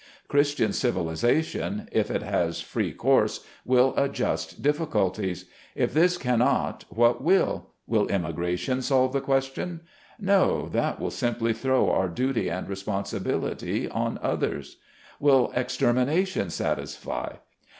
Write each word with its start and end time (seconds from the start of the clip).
Christian 0.27 0.73
civilization, 0.73 1.87
if 1.91 2.09
it 2.09 2.23
has 2.23 2.59
free 2.59 2.91
course, 2.91 3.45
will 3.63 3.93
adjust 3.95 4.63
difficulties. 4.63 5.45
If 5.75 5.93
this 5.93 6.17
cannot, 6.17 6.85
what 6.89 7.23
will? 7.23 7.67
Will 7.85 8.09
emigration 8.09 8.81
solve 8.81 9.13
the 9.13 9.21
question? 9.21 9.81
No, 10.19 10.67
that 10.69 10.99
will 10.99 11.11
simply 11.11 11.53
throw 11.53 11.91
our 11.91 12.09
duty 12.09 12.49
and 12.49 12.67
responsibility 12.67 13.87
on 13.89 14.17
others. 14.23 14.77
Will 15.19 15.51
extermination 15.53 16.49
satisfy 16.49 17.33